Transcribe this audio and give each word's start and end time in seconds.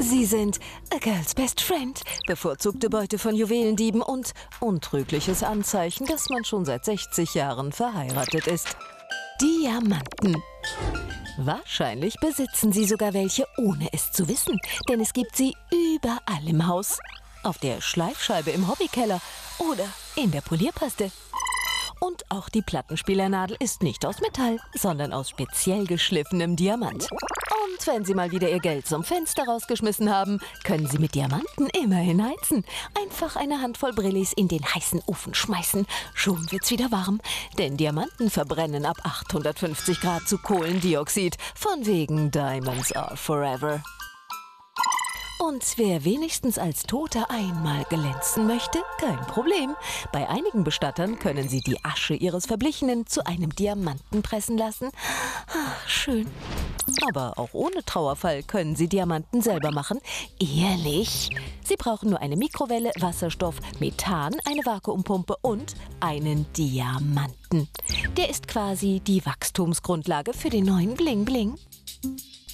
Sie 0.00 0.24
sind 0.24 0.60
a 0.94 0.98
girl's 0.98 1.34
best 1.34 1.60
friend, 1.60 2.00
bevorzugte 2.26 2.88
Beute 2.88 3.18
von 3.18 3.34
Juwelendieben 3.34 4.00
und 4.00 4.32
untrügliches 4.60 5.42
Anzeichen, 5.42 6.06
dass 6.06 6.28
man 6.30 6.44
schon 6.44 6.64
seit 6.64 6.84
60 6.84 7.34
Jahren 7.34 7.72
verheiratet 7.72 8.46
ist. 8.46 8.76
Diamanten. 9.40 10.40
Wahrscheinlich 11.38 12.14
besitzen 12.20 12.72
Sie 12.72 12.84
sogar 12.84 13.12
welche, 13.12 13.46
ohne 13.56 13.88
es 13.92 14.12
zu 14.12 14.28
wissen, 14.28 14.58
denn 14.88 15.00
es 15.00 15.12
gibt 15.12 15.36
sie 15.36 15.54
überall 15.72 16.46
im 16.46 16.66
Haus. 16.66 16.98
Auf 17.42 17.58
der 17.58 17.80
Schleifscheibe 17.80 18.50
im 18.50 18.68
Hobbykeller 18.68 19.20
oder 19.58 19.88
in 20.16 20.30
der 20.30 20.40
Polierpaste. 20.40 21.10
Und 22.00 22.24
auch 22.30 22.48
die 22.48 22.62
Plattenspielernadel 22.62 23.56
ist 23.60 23.82
nicht 23.82 24.06
aus 24.06 24.20
Metall, 24.20 24.58
sondern 24.74 25.12
aus 25.12 25.30
speziell 25.30 25.86
geschliffenem 25.86 26.54
Diamant. 26.54 27.08
Und 27.68 27.86
wenn 27.86 28.04
Sie 28.04 28.14
mal 28.14 28.30
wieder 28.30 28.48
Ihr 28.48 28.60
Geld 28.60 28.86
zum 28.86 29.04
Fenster 29.04 29.44
rausgeschmissen 29.44 30.10
haben, 30.12 30.40
können 30.64 30.86
Sie 30.86 30.98
mit 30.98 31.14
Diamanten 31.14 31.68
immerhin 31.80 32.24
heizen. 32.24 32.64
Einfach 33.00 33.36
eine 33.36 33.60
Handvoll 33.60 33.92
Brillis 33.92 34.32
in 34.32 34.48
den 34.48 34.64
heißen 34.64 35.02
Ofen 35.06 35.34
schmeißen. 35.34 35.86
Schon 36.14 36.50
wird's 36.50 36.70
wieder 36.70 36.90
warm. 36.90 37.20
Denn 37.58 37.76
Diamanten 37.76 38.30
verbrennen 38.30 38.86
ab 38.86 38.98
850 39.02 40.00
Grad 40.00 40.28
zu 40.28 40.38
Kohlendioxid. 40.38 41.36
Von 41.54 41.84
wegen 41.84 42.30
Diamonds 42.30 42.92
are 42.92 43.16
forever. 43.16 43.82
Und 45.38 45.64
wer 45.76 46.04
wenigstens 46.04 46.58
als 46.58 46.82
Toter 46.82 47.30
einmal 47.30 47.84
glänzen 47.84 48.48
möchte, 48.48 48.80
kein 48.98 49.20
Problem. 49.26 49.76
Bei 50.12 50.28
einigen 50.28 50.64
Bestattern 50.64 51.20
können 51.20 51.48
sie 51.48 51.60
die 51.60 51.78
Asche 51.84 52.14
ihres 52.14 52.46
Verblichenen 52.46 53.06
zu 53.06 53.24
einem 53.24 53.54
Diamanten 53.54 54.22
pressen 54.22 54.58
lassen. 54.58 54.90
Ach, 55.46 55.88
schön. 55.88 56.26
Aber 57.08 57.38
auch 57.38 57.50
ohne 57.52 57.84
Trauerfall 57.84 58.42
können 58.42 58.74
Sie 58.74 58.88
Diamanten 58.88 59.40
selber 59.40 59.70
machen. 59.70 60.00
Ehrlich. 60.40 61.30
Sie 61.62 61.76
brauchen 61.76 62.10
nur 62.10 62.20
eine 62.20 62.36
Mikrowelle, 62.36 62.90
Wasserstoff, 62.98 63.56
Methan, 63.78 64.34
eine 64.44 64.64
Vakuumpumpe 64.64 65.36
und 65.42 65.74
einen 66.00 66.50
Diamanten. 66.54 67.68
Der 68.16 68.28
ist 68.28 68.48
quasi 68.48 69.00
die 69.06 69.24
Wachstumsgrundlage 69.24 70.32
für 70.32 70.50
den 70.50 70.64
neuen 70.64 70.94
Bling 70.94 71.24
Bling. 71.24 71.58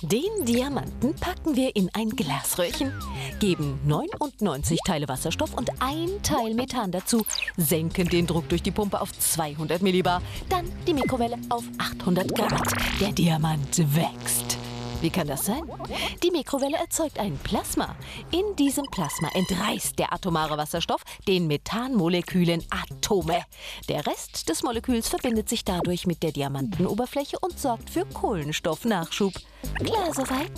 Den 0.02 0.44
Diamanten 0.44 1.14
packen 1.14 1.56
wir 1.56 1.74
in 1.76 1.88
ein 1.94 2.10
Glasröhrchen, 2.10 2.92
geben 3.38 3.78
99 3.86 4.78
Teile 4.84 5.08
Wasserstoff 5.08 5.54
und 5.54 5.70
ein 5.80 6.10
Teil 6.22 6.54
Methan 6.54 6.90
dazu, 6.90 7.24
senken 7.56 8.08
den 8.08 8.26
Druck 8.26 8.48
durch 8.48 8.62
die 8.62 8.70
Pumpe 8.70 9.00
auf 9.00 9.12
200 9.12 9.82
Millibar, 9.82 10.20
dann 10.48 10.70
die 10.86 10.94
Mikrowelle 10.94 11.38
auf 11.48 11.64
800 11.78 12.34
Grad. 12.34 12.72
Der 13.00 13.12
Diamant 13.12 13.78
wächst. 13.94 14.43
Wie 15.04 15.10
kann 15.10 15.26
das 15.26 15.44
sein? 15.44 15.70
Die 16.22 16.30
Mikrowelle 16.30 16.78
erzeugt 16.78 17.18
ein 17.18 17.36
Plasma. 17.36 17.94
In 18.30 18.56
diesem 18.56 18.86
Plasma 18.86 19.28
entreißt 19.34 19.98
der 19.98 20.14
atomare 20.14 20.56
Wasserstoff 20.56 21.02
den 21.28 21.46
Methanmolekülen 21.46 22.64
Atome. 22.70 23.44
Der 23.90 24.06
Rest 24.06 24.48
des 24.48 24.62
Moleküls 24.62 25.06
verbindet 25.08 25.50
sich 25.50 25.62
dadurch 25.62 26.06
mit 26.06 26.22
der 26.22 26.32
Diamantenoberfläche 26.32 27.38
und 27.38 27.58
sorgt 27.58 27.90
für 27.90 28.06
Kohlenstoffnachschub. 28.06 29.34
Klar 29.84 30.14
soweit? 30.14 30.52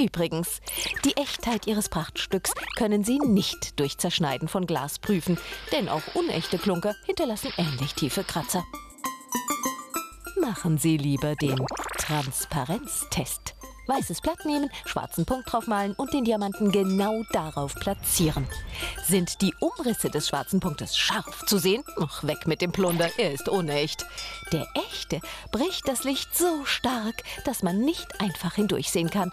Übrigens, 0.00 0.62
die 1.04 1.14
Echtheit 1.18 1.66
Ihres 1.66 1.90
Prachtstücks 1.90 2.54
können 2.78 3.04
Sie 3.04 3.18
nicht 3.18 3.78
durch 3.78 3.98
Zerschneiden 3.98 4.48
von 4.48 4.66
Glas 4.66 4.98
prüfen, 4.98 5.36
denn 5.70 5.90
auch 5.90 6.14
unechte 6.14 6.56
Klunker 6.56 6.94
hinterlassen 7.04 7.52
ähnlich 7.58 7.92
tiefe 7.92 8.24
Kratzer. 8.24 8.64
Machen 10.40 10.78
Sie 10.78 10.96
lieber 10.96 11.36
den 11.36 11.60
Transparenztest. 12.02 13.54
Weißes 13.86 14.20
Blatt 14.22 14.44
nehmen, 14.44 14.70
schwarzen 14.84 15.24
Punkt 15.24 15.52
draufmalen 15.52 15.94
und 15.94 16.12
den 16.12 16.24
Diamanten 16.24 16.72
genau 16.72 17.22
darauf 17.32 17.76
platzieren. 17.76 18.48
Sind 19.04 19.40
die 19.40 19.54
Umrisse 19.60 20.10
des 20.10 20.28
schwarzen 20.28 20.58
Punktes 20.58 20.96
scharf 20.96 21.46
zu 21.46 21.58
sehen? 21.58 21.84
Ach, 22.00 22.24
weg 22.24 22.48
mit 22.48 22.60
dem 22.60 22.72
Plunder, 22.72 23.08
er 23.18 23.32
ist 23.32 23.48
unecht. 23.48 24.04
Der 24.50 24.66
echte 24.74 25.20
bricht 25.52 25.86
das 25.86 26.02
Licht 26.02 26.36
so 26.36 26.64
stark, 26.64 27.22
dass 27.44 27.62
man 27.62 27.78
nicht 27.78 28.20
einfach 28.20 28.54
hindurchsehen 28.54 29.10
kann. 29.10 29.30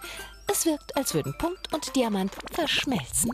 Es 0.52 0.66
wirkt, 0.66 0.96
als 0.96 1.16
würden 1.16 1.36
Punkt 1.40 1.74
und 1.74 1.96
Diamant 1.96 2.34
verschmelzen. 2.52 3.32